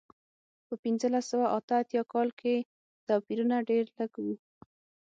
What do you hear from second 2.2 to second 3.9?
کې توپیرونه ډېر